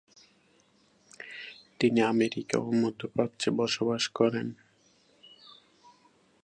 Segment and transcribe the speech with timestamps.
[1.79, 4.47] তিনি আমেরিকা ও মধ্যপ্রাচ্যে বসবাস করেন করেন।